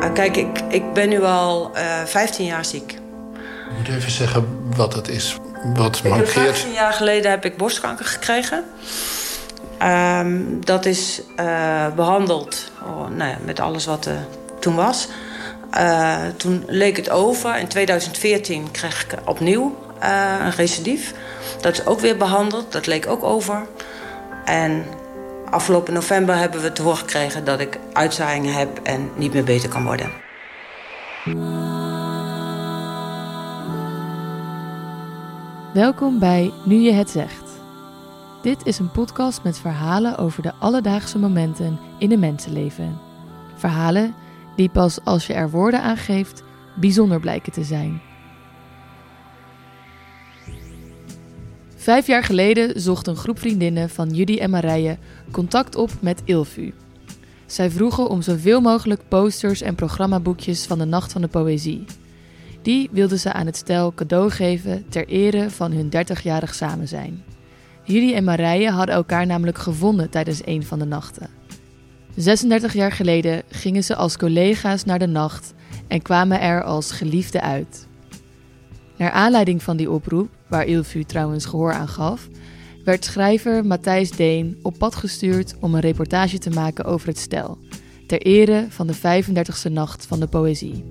[0.00, 2.90] Ah, kijk, ik, ik ben nu al uh, 15 jaar ziek.
[2.90, 5.36] Je moet even zeggen wat het is.
[5.74, 6.30] Wat ik mankeert.
[6.30, 8.64] 15 jaar geleden heb ik borstkanker gekregen.
[9.82, 14.26] Um, dat is uh, behandeld oh, nou ja, met alles wat er
[14.58, 15.08] toen was.
[15.78, 17.58] Uh, toen leek het over.
[17.58, 19.76] In 2014 kreeg ik opnieuw
[20.40, 21.14] een recidief.
[21.60, 22.72] Dat is ook weer behandeld.
[22.72, 23.66] Dat leek ook over.
[24.44, 24.84] En
[25.50, 29.68] afgelopen november hebben we te horen gekregen dat ik uitzaaiingen heb en niet meer beter
[29.68, 30.10] kan worden.
[35.72, 37.50] Welkom bij Nu je het zegt.
[38.42, 42.98] Dit is een podcast met verhalen over de alledaagse momenten in een mensenleven.
[43.56, 44.14] Verhalen
[44.56, 46.42] die pas als je er woorden aan geeft
[46.74, 48.09] bijzonder blijken te zijn.
[51.90, 54.96] Vijf jaar geleden zocht een groep vriendinnen van Judy en Marije
[55.30, 56.74] contact op met Ilvu.
[57.46, 61.84] Zij vroegen om zoveel mogelijk posters en programmaboekjes van de Nacht van de Poëzie.
[62.62, 67.24] Die wilden ze aan het stel cadeau geven ter ere van hun 30-jarig samen zijn.
[67.84, 71.30] Judy en Marije hadden elkaar namelijk gevonden tijdens een van de nachten.
[72.16, 75.54] 36 jaar geleden gingen ze als collega's naar de nacht
[75.88, 77.86] en kwamen er als geliefden uit.
[78.96, 82.28] Naar aanleiding van die oproep, waar Ilvu trouwens gehoor aan gaf,
[82.84, 87.58] werd schrijver Matthijs Deen op pad gestuurd om een reportage te maken over het stel,
[88.06, 90.84] ter ere van de 35e nacht van de poëzie.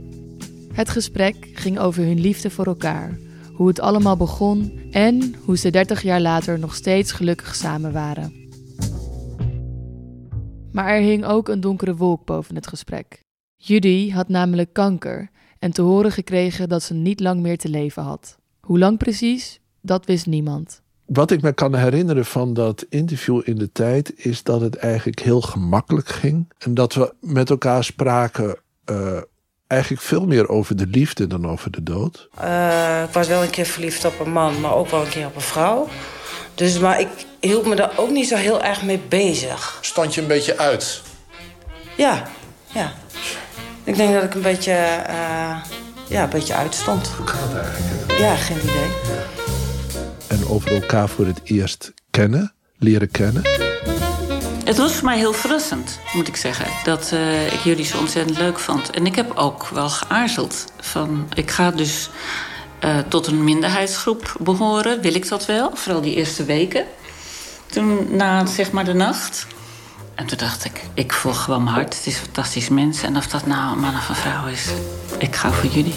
[0.74, 3.18] Het gesprek ging over hun liefde voor elkaar,
[3.54, 8.34] hoe het allemaal begon en hoe ze 30 jaar later nog steeds gelukkig samen waren.
[10.72, 13.20] Maar er hing ook een donkere wolk boven het gesprek.
[13.56, 15.30] Judy had namelijk kanker
[15.60, 18.38] en te horen gekregen dat ze niet lang meer te leven had.
[18.60, 20.82] Hoe lang precies, dat wist niemand.
[21.06, 25.20] Wat ik me kan herinneren van dat interview in de tijd is dat het eigenlijk
[25.20, 26.54] heel gemakkelijk ging.
[26.58, 28.58] En dat we met elkaar spraken
[28.92, 29.22] uh,
[29.68, 32.30] eigenlijk veel meer over de liefde dan over de dood.
[32.42, 35.26] Uh, ik was wel een keer verliefd op een man, maar ook wel een keer
[35.26, 35.88] op een vrouw.
[36.56, 37.08] Dus, maar ik
[37.40, 39.78] hield me daar ook niet zo heel erg mee bezig.
[39.82, 41.02] Stand je een beetje uit?
[41.98, 42.28] Ja,
[42.74, 42.94] ja.
[43.84, 45.58] Ik denk dat ik een beetje, uh,
[46.10, 47.08] ja, een beetje uitstond.
[47.08, 48.20] Hoe kan het eigenlijk?
[48.20, 48.92] Ja, geen idee.
[50.28, 53.44] En over elkaar voor het eerst kennen, leren kennen.
[54.64, 58.38] Het was voor mij heel verrassend, moet ik zeggen, dat uh, ik jullie zo ontzettend
[58.38, 58.90] leuk vond.
[58.90, 62.10] En ik heb ook wel geaarzeld van, ik ga dus
[62.84, 65.02] uh, tot een minderheidsgroep behoren.
[65.02, 65.72] Wil ik dat wel?
[65.74, 66.86] Vooral die eerste weken.
[67.66, 69.48] Toen na zeg maar de nacht.
[70.20, 71.98] En toen dacht ik, ik volg gewoon mijn hart.
[71.98, 73.04] Het is een fantastisch mens.
[73.04, 74.74] En of dat nou een man of een vrouw is,
[75.20, 75.94] ik ga voor jullie.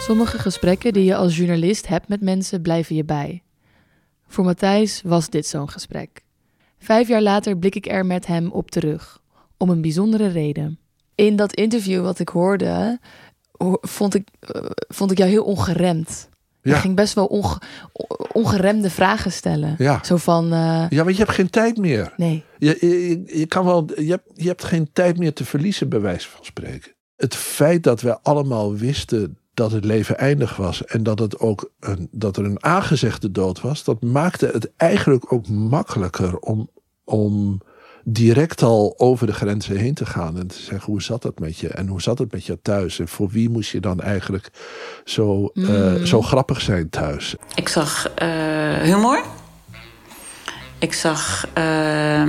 [0.00, 3.42] Sommige gesprekken die je als journalist hebt met mensen blijven je bij.
[4.26, 6.22] Voor Matthijs was dit zo'n gesprek.
[6.78, 9.20] Vijf jaar later blik ik er met hem op terug,
[9.56, 10.78] om een bijzondere reden.
[11.14, 12.98] In dat interview wat ik hoorde,
[13.80, 16.28] vond ik, uh, vond ik jou heel ongeremd.
[16.62, 16.74] Ja.
[16.74, 17.58] Je ging best wel onge,
[18.32, 19.74] ongeremde vragen stellen.
[19.78, 20.04] Ja.
[20.04, 20.44] Zo van.
[20.44, 20.86] Uh...
[20.88, 22.12] Ja, want je hebt geen tijd meer.
[22.16, 22.44] Nee.
[22.58, 26.00] Je, je, je, kan wel, je, hebt, je hebt geen tijd meer te verliezen, bij
[26.00, 26.92] wijze van spreken.
[27.16, 31.70] Het feit dat we allemaal wisten dat het leven eindig was en dat, het ook
[31.80, 36.70] een, dat er een aangezegde dood was, dat maakte het eigenlijk ook makkelijker om,
[37.04, 37.60] om
[38.04, 41.58] direct al over de grenzen heen te gaan en te zeggen hoe zat dat met
[41.58, 44.50] je en hoe zat het met je thuis en voor wie moest je dan eigenlijk
[45.04, 45.64] zo, mm.
[45.64, 47.34] uh, zo grappig zijn thuis.
[47.54, 49.22] Ik zag uh, humor,
[50.78, 52.22] ik zag uh,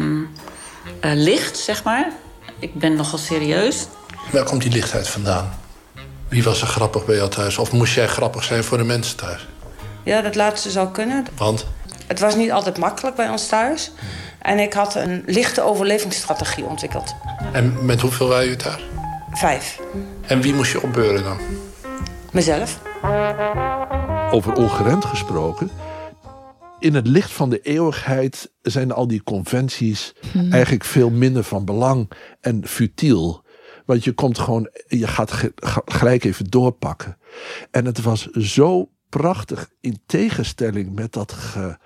[1.02, 2.12] licht, zeg maar.
[2.60, 3.88] Ik ben nogal serieus.
[4.32, 5.60] Waar komt die lichtheid vandaan?
[6.28, 7.58] Wie was er grappig bij jou thuis?
[7.58, 9.48] Of moest jij grappig zijn voor de mensen thuis?
[10.04, 11.26] Ja, dat laatste zou kunnen.
[11.38, 11.66] Want?
[12.12, 13.92] Het was niet altijd makkelijk bij ons thuis.
[14.42, 17.16] En ik had een lichte overlevingsstrategie ontwikkeld.
[17.54, 18.82] En met hoeveel waren je thuis?
[19.32, 19.80] Vijf.
[20.28, 21.38] En wie moest je opbeuren dan?
[22.32, 22.80] Mezelf.
[24.32, 25.72] Over ongeremd gesproken.
[26.80, 30.52] In het licht van de eeuwigheid zijn al die conventies hmm.
[30.52, 32.12] eigenlijk veel minder van belang
[32.42, 33.44] en futiel.
[33.86, 35.32] Want je komt gewoon, je gaat
[35.86, 37.18] gelijk even doorpakken.
[37.72, 41.78] En het was zo prachtig in tegenstelling met dat ge,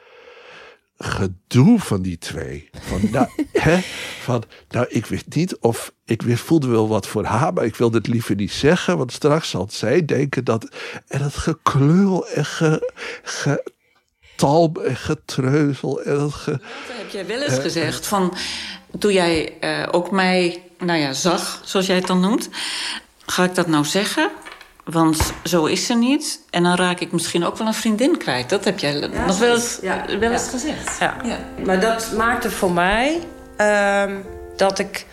[0.98, 2.70] gedoe van die twee.
[2.80, 3.80] Van, nou, hè,
[4.22, 5.94] van, nou, ik wist niet of.
[6.06, 8.98] Ik wist, voelde wel wat voor haar, maar ik wilde het liever niet zeggen.
[8.98, 10.70] Want straks zal zij denken dat.
[11.08, 12.92] En het gekleul en ge,
[13.24, 16.02] getalm en getreuzel.
[16.02, 16.62] En dat ge, dat
[16.98, 18.08] heb jij wel eens uh, gezegd.
[18.08, 18.34] Van,
[19.00, 22.50] toen jij uh, ook mij nou ja, zag, zoals jij het dan noemt.
[23.26, 24.32] Ga ik dat nou zeggen?
[24.86, 26.42] Want zo is ze niet.
[26.50, 28.50] En dan raak ik misschien ook wel een vriendin kwijt.
[28.50, 31.00] Dat heb jij ja, nog wel eens, ja, wel eens gezegd.
[31.00, 31.16] Ja.
[31.66, 33.22] Maar dat maakte voor mij
[33.58, 34.04] uh,
[34.56, 35.06] dat ik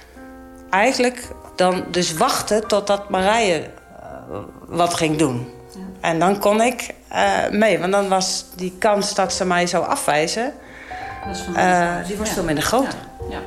[0.71, 5.53] eigenlijk dan dus wachten totdat Marije uh, wat ging doen.
[5.75, 5.81] Ja.
[6.01, 9.87] En dan kon ik uh, mee, want dan was die kans dat ze mij zou
[9.87, 10.53] afwijzen,
[11.57, 12.97] uh, die was veel minder groot.
[13.31, 13.39] Ja.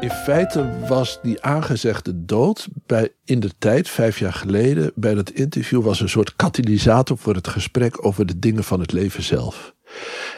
[0.00, 5.30] In feite was die aangezegde dood bij, in de tijd, vijf jaar geleden, bij dat
[5.30, 9.74] interview, was een soort katalysator voor het gesprek over de dingen van het leven zelf.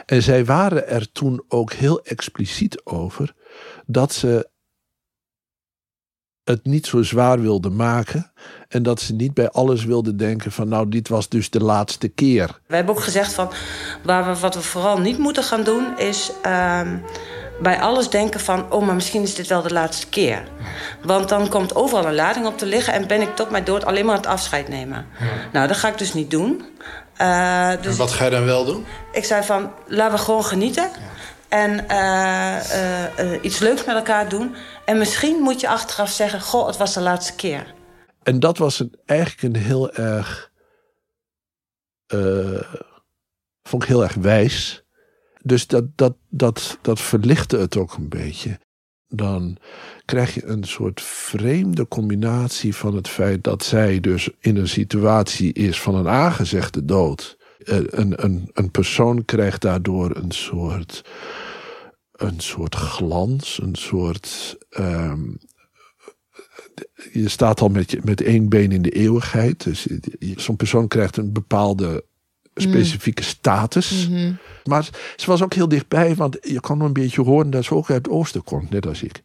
[0.05, 3.33] En zij waren er toen ook heel expliciet over
[3.85, 4.49] dat ze
[6.43, 8.31] het niet zo zwaar wilden maken.
[8.67, 12.07] En dat ze niet bij alles wilden denken van nou, dit was dus de laatste
[12.07, 12.59] keer.
[12.67, 13.51] We hebben ook gezegd van
[14.03, 16.31] waar we, wat we vooral niet moeten gaan doen is.
[16.45, 16.81] Uh,
[17.61, 20.43] bij alles denken van, oh, maar misschien is dit wel de laatste keer.
[21.03, 22.93] Want dan komt overal een lading op te liggen...
[22.93, 25.05] en ben ik tot mijn dood alleen maar het afscheid nemen.
[25.51, 26.65] Nou, dat ga ik dus niet doen.
[27.17, 28.85] Uh, dus en wat ga je dan wel doen?
[29.11, 30.83] Ik zei van, laten we gewoon genieten.
[30.83, 30.89] Ja.
[31.49, 34.55] En uh, uh, iets leuks met elkaar doen.
[34.85, 36.41] En misschien moet je achteraf zeggen...
[36.41, 37.73] goh, het was de laatste keer.
[38.23, 40.51] En dat was een, eigenlijk een heel erg...
[43.63, 44.80] vond ik heel erg wijs.
[45.43, 48.59] Dus dat, dat, dat, dat verlichtte het ook een beetje.
[49.07, 49.57] Dan
[50.05, 55.53] krijg je een soort vreemde combinatie van het feit dat zij dus in een situatie
[55.53, 57.37] is van een aangezegde dood.
[57.57, 61.03] Een, een, een persoon krijgt daardoor een soort,
[62.11, 64.57] een soort glans, een soort.
[64.79, 65.37] Um,
[67.11, 69.63] je staat al met, je, met één been in de eeuwigheid.
[69.63, 69.87] Dus
[70.35, 72.05] zo'n persoon krijgt een bepaalde
[72.55, 74.07] specifieke status.
[74.09, 77.75] Mm Maar ze was ook heel dichtbij, want je kan een beetje horen dat ze
[77.75, 79.23] ook uit het oosten komt, net als ik.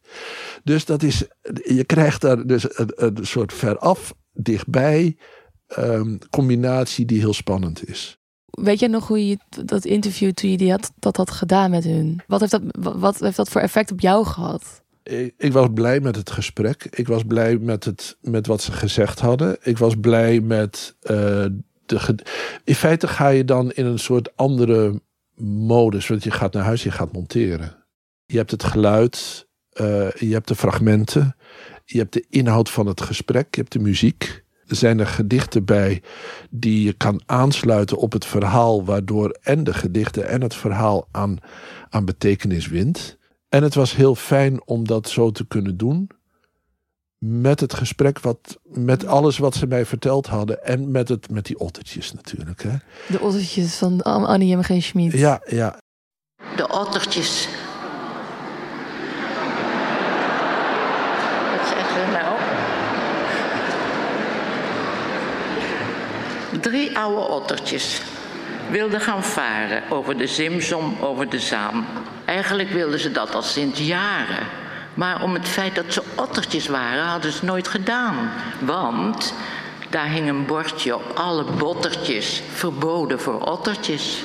[0.64, 1.24] Dus dat is,
[1.64, 5.16] je krijgt daar dus een, een soort veraf, dichtbij
[5.78, 8.18] um, combinatie die heel spannend is.
[8.50, 11.84] Weet je nog hoe je dat interview toen je die had, dat had gedaan met
[11.84, 12.20] hun?
[12.26, 12.62] Wat heeft dat,
[12.96, 14.82] wat heeft dat voor effect op jou gehad?
[15.02, 16.86] Ik, ik was blij met het gesprek.
[16.90, 19.56] Ik was blij met, het, met wat ze gezegd hadden.
[19.62, 21.44] Ik was blij met uh,
[22.64, 25.00] in feite ga je dan in een soort andere
[25.44, 26.06] modus.
[26.08, 27.84] Want je gaat naar huis, je gaat monteren.
[28.26, 29.46] Je hebt het geluid,
[29.80, 31.36] uh, je hebt de fragmenten,
[31.84, 34.44] je hebt de inhoud van het gesprek, je hebt de muziek.
[34.66, 36.02] Er zijn er gedichten bij
[36.50, 41.38] die je kan aansluiten op het verhaal, waardoor en de gedichten en het verhaal aan,
[41.88, 43.18] aan betekenis wint.
[43.48, 46.10] En het was heel fijn om dat zo te kunnen doen
[47.18, 50.64] met het gesprek, wat, met alles wat ze mij verteld hadden.
[50.64, 52.62] En met, het, met die ottertjes natuurlijk.
[52.62, 52.76] Hè.
[53.08, 54.62] De ottertjes van Annie M.
[54.62, 54.82] G.
[54.82, 55.12] Schmid.
[55.12, 55.78] Ja, ja.
[56.56, 57.48] De ottertjes.
[61.56, 62.36] Wat zeggen we nou?
[66.60, 68.02] Drie oude ottertjes
[68.70, 71.84] wilden gaan varen over de Zimsom, over de Zaam.
[72.24, 74.65] Eigenlijk wilden ze dat al sinds jaren.
[74.96, 78.30] Maar om het feit dat ze ottertjes waren, hadden ze nooit gedaan.
[78.58, 79.34] Want
[79.90, 84.22] daar hing een bordje op alle bottertjes, verboden voor ottertjes.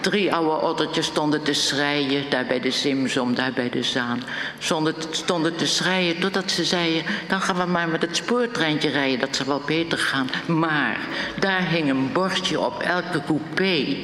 [0.00, 4.22] Drie oude ottertjes stonden te schreien, daar bij de Simsom, daar bij de Zaan.
[4.58, 9.20] Stonden, stonden te schreien totdat ze zeiden, dan gaan we maar met het spoortreintje rijden,
[9.20, 10.28] dat zal wel beter gaan.
[10.46, 10.98] Maar
[11.38, 13.96] daar hing een bordje op elke coupé.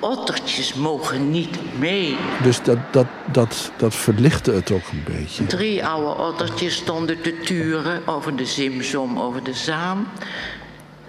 [0.00, 2.16] Ottertjes mogen niet mee.
[2.42, 5.46] Dus dat, dat, dat, dat verlichtte het ook een beetje.
[5.46, 10.06] Drie oude ottertjes stonden te turen over de Simsom, over de Zaan.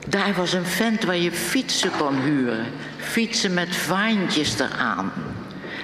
[0.08, 2.66] Daar was een vent waar je fietsen kon huren.
[2.98, 5.12] Fietsen met vaantjes eraan.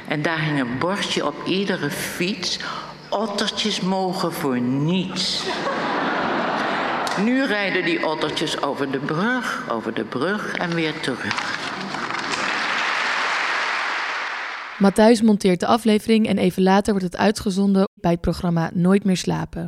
[0.07, 2.59] En daar hing een bordje op iedere fiets.
[3.09, 5.43] Ottertjes mogen voor niets.
[7.23, 11.57] Nu rijden die ottertjes over de brug, over de brug en weer terug.
[14.79, 19.17] Matthijs monteert de aflevering en even later wordt het uitgezonden bij het programma Nooit meer
[19.17, 19.67] slapen.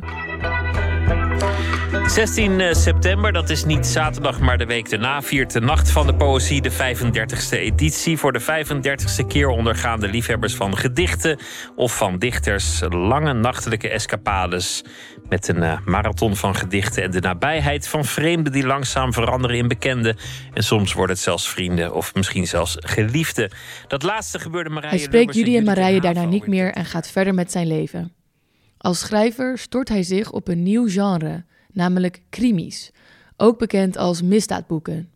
[2.12, 6.06] 16 eh, september, dat is niet zaterdag, maar de week daarna, viert de Nacht van
[6.06, 8.18] de Poëzie de 35e editie.
[8.18, 11.38] Voor de 35e keer ondergaan de liefhebbers van gedichten
[11.76, 14.84] of van dichters lange nachtelijke escapades.
[15.28, 19.68] Met een uh, marathon van gedichten en de nabijheid van vreemden die langzaam veranderen in
[19.68, 20.16] bekenden.
[20.54, 23.50] En soms worden het zelfs vrienden of misschien zelfs geliefden.
[23.86, 27.34] Dat laatste gebeurde Marije Hij spreekt Judy en Marije daarna niet meer en gaat verder
[27.34, 28.12] met zijn leven.
[28.78, 32.90] Als schrijver stort hij zich op een nieuw genre namelijk krimis,
[33.36, 35.10] ook bekend als misdaadboeken.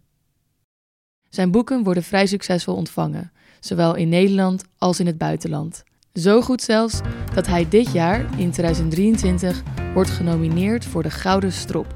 [1.28, 5.84] Zijn boeken worden vrij succesvol ontvangen, zowel in Nederland als in het buitenland.
[6.14, 7.00] Zo goed zelfs
[7.34, 9.62] dat hij dit jaar, in 2023,
[9.94, 11.92] wordt genomineerd voor de Gouden Strop,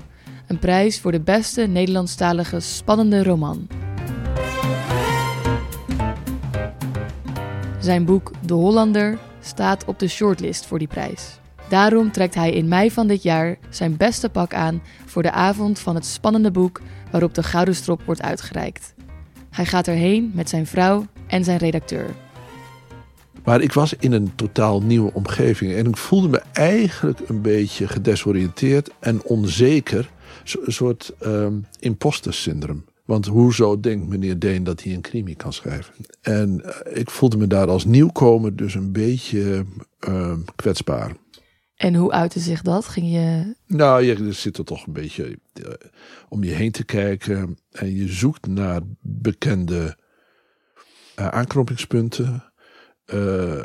[0.47, 3.69] een prijs voor de beste Nederlandstalige spannende roman.
[7.79, 11.40] Zijn boek De Hollander staat op de shortlist voor die prijs.
[11.71, 15.79] Daarom trekt hij in mei van dit jaar zijn beste pak aan voor de avond
[15.79, 18.95] van het spannende boek waarop de Gouden Strop wordt uitgereikt.
[19.51, 22.07] Hij gaat erheen met zijn vrouw en zijn redacteur.
[23.45, 27.89] Maar ik was in een totaal nieuwe omgeving en ik voelde me eigenlijk een beetje
[27.89, 30.11] gedesoriënteerd en onzeker.
[30.65, 32.85] Een soort um, imposter syndroom.
[33.05, 35.95] Want hoezo denkt meneer Deen dat hij een crimi kan schrijven?
[36.21, 39.65] En uh, ik voelde me daar als nieuwkomer dus een beetje
[40.09, 41.13] uh, kwetsbaar.
[41.81, 42.87] En hoe uitte zich dat?
[42.87, 43.55] Ging je...
[43.67, 45.73] Nou, je zit er toch een beetje uh,
[46.29, 47.59] om je heen te kijken.
[47.71, 49.97] En je zoekt naar bekende
[51.19, 52.45] uh, aanknopingspunten.
[53.15, 53.65] Uh,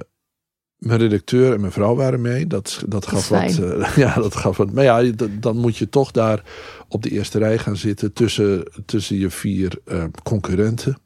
[0.77, 2.47] mijn redacteur en mijn vrouw waren mee.
[2.47, 3.59] Dat, dat gaf wat.
[3.95, 4.71] Ja, dat gaf wat.
[4.71, 6.43] Maar ja, dan moet je toch daar
[6.87, 9.79] op de eerste rij gaan zitten tussen, tussen je vier
[10.23, 10.97] concurrenten.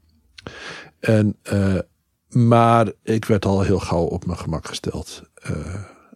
[0.99, 1.37] En,
[2.27, 5.23] maar ik werd al heel gauw op mijn gemak gesteld,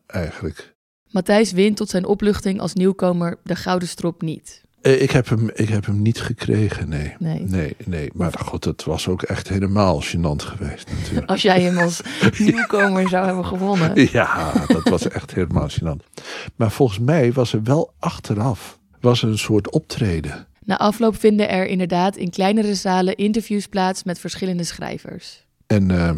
[0.05, 0.72] eigenlijk.
[1.13, 4.62] Matthijs wint tot zijn opluchting als nieuwkomer de Gouden Strop niet.
[4.82, 7.15] Ik heb, hem, ik heb hem niet gekregen, nee.
[7.20, 7.75] Nee, nee.
[7.86, 8.10] nee.
[8.13, 11.29] Maar god, het was ook echt helemaal gênant geweest natuurlijk.
[11.29, 12.01] Als jij hem als
[12.38, 14.12] nieuwkomer zou hebben gewonnen.
[14.12, 16.24] Ja, dat was echt helemaal gênant.
[16.55, 20.48] Maar volgens mij was er wel achteraf was er een soort optreden.
[20.65, 25.46] Na afloop vinden er inderdaad in kleinere zalen interviews plaats met verschillende schrijvers.
[25.73, 26.11] En uh,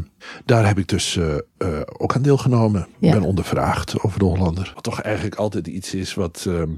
[0.45, 2.81] daar heb ik dus uh, uh, ook aan deelgenomen.
[2.81, 3.11] Ik ja.
[3.11, 4.71] ben ondervraagd over de Hollander.
[4.73, 6.71] Wat toch eigenlijk altijd iets is wat ehm,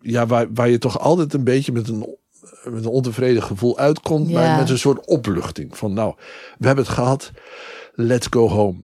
[0.00, 2.16] ja, waar, waar je toch altijd een beetje met een,
[2.64, 4.28] met een ontevreden gevoel uitkomt.
[4.28, 4.40] Ja.
[4.40, 5.76] Maar met een soort opluchting.
[5.76, 6.14] Van nou,
[6.58, 7.30] we hebben het gehad.
[7.92, 8.84] Let's go home.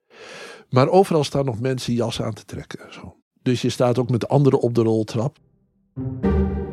[0.69, 2.93] Maar overal staan nog mensen jassen aan te trekken.
[2.93, 3.15] Zo.
[3.41, 5.37] Dus je staat ook met anderen op de roltrap.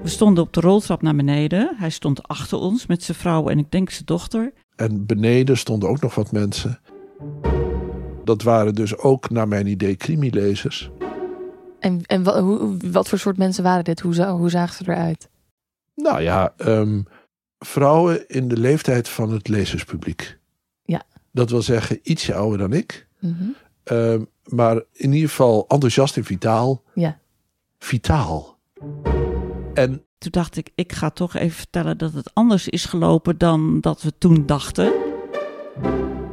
[0.03, 1.75] We stonden op de roltrap naar beneden.
[1.77, 4.53] Hij stond achter ons met zijn vrouw en ik denk zijn dochter.
[4.83, 6.81] En beneden stonden ook nog wat mensen.
[8.25, 10.91] Dat waren dus ook, naar mijn idee, crimilezers.
[11.79, 14.01] En, en wat, hoe, wat voor soort mensen waren dit?
[14.01, 15.29] Hoe, hoe zagen ze eruit?
[15.95, 17.07] Nou ja, um,
[17.59, 20.39] vrouwen in de leeftijd van het lezerspubliek.
[20.85, 21.03] Ja.
[21.31, 23.07] Dat wil zeggen, ietsje ouder dan ik.
[23.19, 23.55] Mm -hmm.
[23.97, 26.83] um, maar in ieder geval enthousiast en vitaal.
[26.95, 27.19] Ja.
[27.79, 28.59] Vitaal.
[29.75, 33.81] En toen dacht ik, ik ga toch even vertellen dat het anders is gelopen dan
[33.81, 34.93] dat we toen dachten.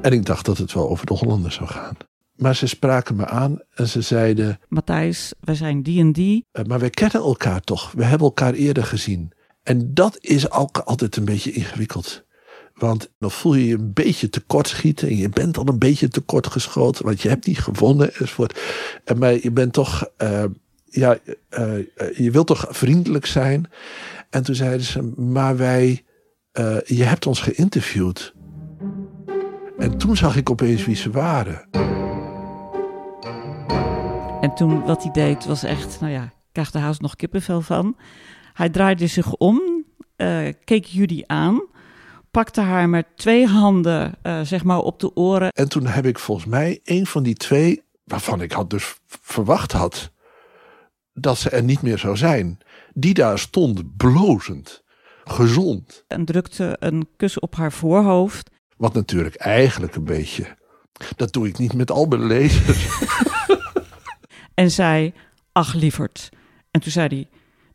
[0.01, 1.97] En ik dacht dat het wel over de Hollanders zou gaan.
[2.35, 6.45] Maar ze spraken me aan en ze zeiden: Matthijs, wij zijn die en die.
[6.53, 7.91] Uh, maar wij kennen elkaar toch?
[7.91, 9.31] We hebben elkaar eerder gezien.
[9.63, 12.25] En dat is ook altijd een beetje ingewikkeld.
[12.73, 15.07] Want dan voel je je een beetje tekort schieten.
[15.07, 17.05] En je bent al een beetje tekort geschoten.
[17.05, 18.59] Want je hebt niet gewonnen enzovoort.
[19.03, 20.09] En maar je bent toch.
[20.17, 20.43] Uh,
[20.89, 21.17] ja,
[21.59, 23.69] uh, je wilt toch vriendelijk zijn.
[24.29, 26.03] En toen zeiden ze: Maar wij.
[26.85, 28.33] je hebt ons geïnterviewd.
[29.77, 31.67] En toen zag ik opeens wie ze waren.
[34.41, 37.61] En toen wat hij deed was echt, nou ja, ik krijg er haast nog kippenvel
[37.61, 37.97] van.
[38.53, 39.85] Hij draaide zich om,
[40.17, 41.61] uh, keek Judy aan,
[42.31, 45.51] pakte haar met twee handen uh, zeg maar op de oren.
[45.51, 49.71] En toen heb ik volgens mij een van die twee, waarvan ik had dus verwacht
[49.71, 50.11] had
[51.21, 52.57] dat ze er niet meer zou zijn,
[52.93, 54.83] die daar stond blozend,
[55.23, 56.03] gezond.
[56.07, 58.49] En drukte een kus op haar voorhoofd.
[58.77, 60.57] Wat natuurlijk eigenlijk een beetje,
[61.15, 62.87] dat doe ik niet met al mijn lezers.
[64.53, 65.13] en zei:
[65.51, 66.29] Ach, lieverd.
[66.71, 67.29] En toen zei hij: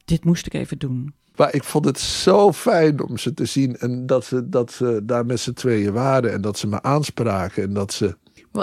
[0.05, 1.15] Dit moest ik even doen.
[1.37, 5.01] Maar ik vond het zo fijn om ze te zien en dat ze, dat ze
[5.05, 8.17] daar met z'n tweeën waren en dat ze me aanspraken en dat ze.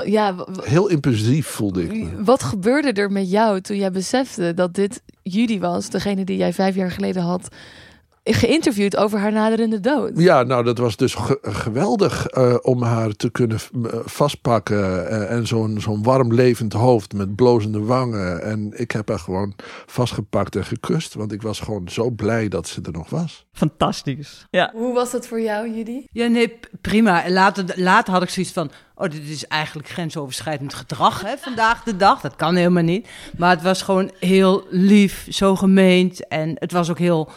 [0.05, 1.91] Ja, heel impulsief voelde ik.
[1.91, 2.23] Me.
[2.23, 6.53] Wat gebeurde er met jou toen jij besefte dat dit Judy was, degene die jij
[6.53, 7.47] vijf jaar geleden had
[8.23, 10.11] geïnterviewd over haar naderende dood.
[10.15, 13.59] Ja, nou dat was dus ge geweldig uh, om haar te kunnen
[14.05, 14.77] vastpakken.
[14.77, 18.41] Uh, en zo'n zo'n warm levend hoofd met blozende wangen.
[18.43, 19.53] En ik heb haar gewoon
[19.85, 21.13] vastgepakt en gekust.
[21.13, 23.45] Want ik was gewoon zo blij dat ze er nog was.
[23.53, 24.45] Fantastisch.
[24.49, 24.71] Ja.
[24.73, 26.05] Hoe was dat voor jou, Judy?
[26.11, 27.29] Ja, nee, prima.
[27.29, 28.71] Later, later had ik zoiets van...
[28.95, 32.21] Oh, dit is eigenlijk grensoverschrijdend gedrag hè, vandaag de dag.
[32.21, 33.07] Dat kan helemaal niet.
[33.37, 36.27] Maar het was gewoon heel lief, zo gemeend.
[36.27, 37.29] En het was ook heel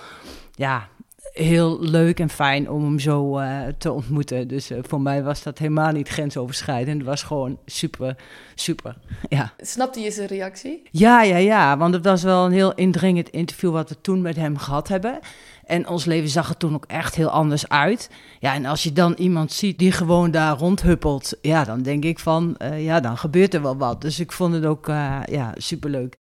[0.55, 0.89] ja,
[1.35, 4.49] heel leuk en fijn om hem zo uh, te ontmoeten.
[4.49, 6.97] Dus uh, voor mij was dat helemaal niet grensoverschrijdend.
[6.97, 8.17] Het was gewoon super,
[8.55, 8.97] super.
[9.29, 9.53] Ja.
[9.59, 10.83] Snapte je zijn reactie?
[10.91, 11.77] Ja, ja, ja.
[11.77, 15.19] Want het was wel een heel indringend interview wat we toen met hem gehad hebben.
[15.65, 18.11] En ons leven zag er toen ook echt heel anders uit.
[18.39, 22.19] Ja, en als je dan iemand ziet die gewoon daar rondhuppelt, ja, dan denk ik
[22.19, 24.01] van, uh, ja, dan gebeurt er wel wat.
[24.01, 24.87] Dus ik vond het ook,
[25.27, 26.17] ja, superleuk.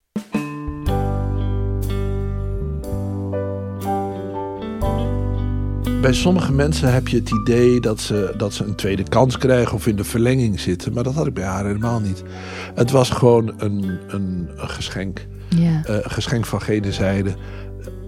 [6.01, 9.75] Bij sommige mensen heb je het idee dat ze, dat ze een tweede kans krijgen
[9.75, 10.93] of in de verlenging zitten.
[10.93, 12.23] Maar dat had ik bij haar helemaal niet.
[12.75, 15.27] Het was gewoon een, een, een geschenk.
[15.49, 15.83] Ja.
[15.89, 17.35] Uh, een geschenk van gene zijde.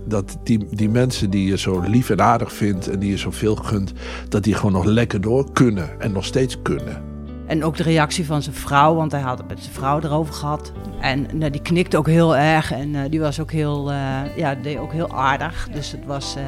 [0.07, 3.55] Dat die, die mensen die je zo lief en aardig vindt en die je zoveel
[3.55, 3.93] gunt,
[4.29, 7.10] dat die gewoon nog lekker door kunnen en nog steeds kunnen.
[7.51, 10.35] En ook de reactie van zijn vrouw, want hij had het met zijn vrouw erover
[10.35, 10.73] gehad.
[11.01, 14.55] En nou, die knikte ook heel erg en uh, die was ook heel, uh, ja,
[14.55, 15.69] deed ook heel aardig.
[15.73, 16.43] Dus het was, uh,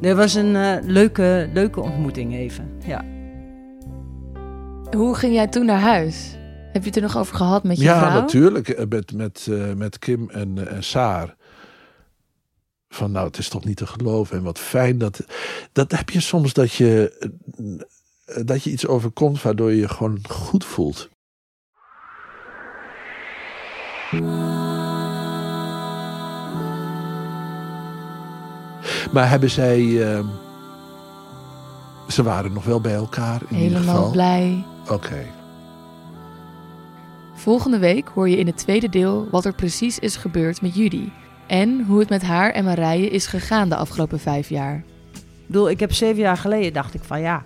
[0.00, 2.70] het was een leuke, leuke ontmoeting even.
[2.86, 3.04] Ja.
[4.96, 6.36] Hoe ging jij toen naar huis?
[6.72, 8.08] Heb je het er nog over gehad met je ja, vrouw?
[8.08, 8.88] Ja, natuurlijk.
[8.88, 11.36] Met, met, met Kim en, en Saar.
[12.88, 14.36] Van nou, het is toch niet te geloven.
[14.36, 15.20] En wat fijn dat.
[15.72, 17.28] Dat heb je soms dat je eh,
[18.44, 21.08] dat je iets overkomt waardoor je je gewoon goed voelt.
[29.12, 29.80] Maar hebben zij.
[29.80, 30.20] Uh,
[32.08, 33.40] ze waren nog wel bij elkaar.
[33.48, 34.10] In Helemaal ieder geval.
[34.10, 34.64] blij.
[34.90, 35.26] Oké.
[37.34, 41.08] Volgende week hoor je in het tweede deel wat er precies is gebeurd met Judy.
[41.46, 44.84] En hoe het met haar en Marije is gegaan de afgelopen vijf jaar.
[45.14, 47.44] Ik bedoel, ik heb zeven jaar geleden dacht ik van ja,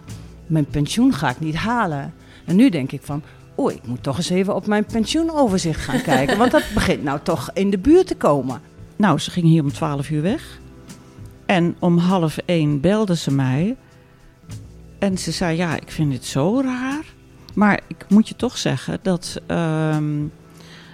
[0.53, 2.15] mijn pensioen ga ik niet halen.
[2.45, 3.23] En nu denk ik van,
[3.57, 6.39] oeh, ik moet toch eens even op mijn pensioenoverzicht gaan kijken.
[6.39, 8.61] want dat begint nou toch in de buurt te komen.
[8.97, 10.61] Nou, ze ging hier om 12 uur weg.
[11.47, 13.77] En om half één belde ze mij.
[14.99, 17.05] En ze zei, ja, ik vind dit zo raar.
[17.55, 20.33] Maar ik moet je toch zeggen dat um,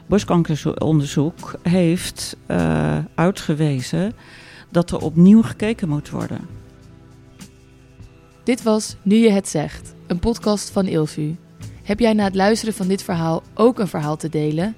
[0.07, 4.13] borstkankeronderzoek heeft uh, uitgewezen
[4.71, 6.58] dat er opnieuw gekeken moet worden.
[8.49, 11.37] Dit was Nu je het zegt, een podcast van Ilvu.
[11.83, 14.77] Heb jij na het luisteren van dit verhaal ook een verhaal te delen?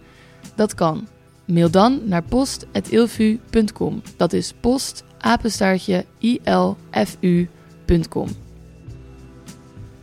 [0.57, 1.09] Dat kan.
[1.45, 4.03] Mail dan naar post.ilvu.com.
[4.17, 7.49] Dat is post apenstaartje ilfu.com.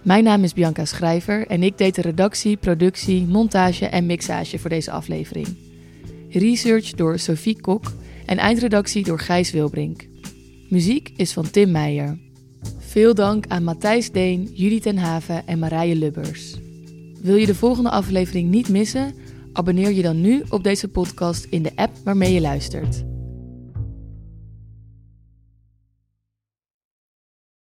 [0.01, 4.69] Mijn naam is Bianca Schrijver en ik deed de redactie, productie, montage en mixage voor
[4.69, 5.47] deze aflevering.
[6.29, 7.93] Research door Sophie Kok
[8.25, 10.07] en eindredactie door Gijs Wilbrink.
[10.69, 12.25] Muziek is van Tim Meijer.
[12.97, 16.55] Veel dank aan Matthijs Deen, Judy ten Haven en Marije Lubbers.
[17.21, 19.13] Wil je de volgende aflevering niet missen?
[19.53, 23.03] Abonneer je dan nu op deze podcast in de app waarmee je luistert.